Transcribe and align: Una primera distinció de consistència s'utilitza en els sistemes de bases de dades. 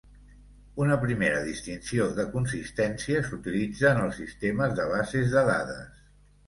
Una 0.85 0.95
primera 1.03 1.43
distinció 1.49 2.07
de 2.21 2.25
consistència 2.37 3.23
s'utilitza 3.29 3.93
en 3.95 4.05
els 4.09 4.19
sistemes 4.25 4.77
de 4.83 4.93
bases 4.97 5.35
de 5.37 5.51
dades. 5.55 6.07